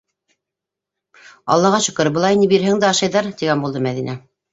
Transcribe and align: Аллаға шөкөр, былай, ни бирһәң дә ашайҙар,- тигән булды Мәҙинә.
Аллаға 1.55 1.81
шөкөр, 1.87 2.09
былай, 2.15 2.39
ни 2.39 2.47
бирһәң 2.55 2.81
дә 2.85 2.89
ашайҙар,- 2.93 3.29
тигән 3.43 3.63
булды 3.67 3.83
Мәҙинә. 3.89 4.17